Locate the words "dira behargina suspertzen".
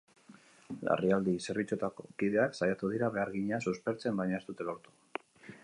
2.95-4.17